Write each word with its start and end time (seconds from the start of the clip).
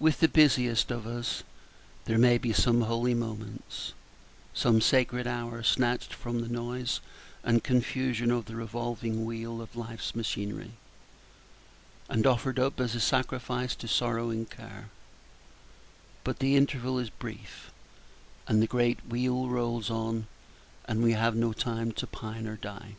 With 0.00 0.18
the 0.18 0.26
Page 0.28 0.54
34 0.54 0.64
busiest 0.66 0.90
of 0.90 1.06
us 1.06 1.44
there 2.06 2.18
may 2.18 2.38
be 2.38 2.52
some 2.52 2.80
holy 2.80 3.14
moments, 3.14 3.92
some 4.52 4.80
sacred 4.80 5.28
hour 5.28 5.62
snatched 5.62 6.12
from 6.12 6.40
the 6.40 6.48
noise 6.48 6.98
and 7.44 7.62
confusion 7.62 8.32
of 8.32 8.46
the 8.46 8.56
revolving 8.56 9.24
wheel 9.24 9.60
of 9.62 9.76
Life's 9.76 10.16
machinery, 10.16 10.72
and 12.08 12.26
offered 12.26 12.58
up 12.58 12.80
as 12.80 12.96
a 12.96 13.00
sacrifice 13.00 13.76
to 13.76 13.86
sorrow 13.86 14.30
and 14.30 14.50
care; 14.50 14.88
but 16.24 16.40
the 16.40 16.56
interval 16.56 16.98
is 16.98 17.08
brief, 17.08 17.70
and 18.48 18.60
the 18.60 18.66
great 18.66 18.98
wheel 19.06 19.46
rolls 19.48 19.88
on, 19.88 20.26
and 20.86 21.00
we 21.00 21.12
have 21.12 21.36
no 21.36 21.52
time 21.52 21.92
to 21.92 22.08
pine 22.08 22.48
or 22.48 22.56
die. 22.56 22.96